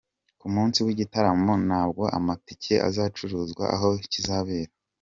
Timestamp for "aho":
3.75-3.89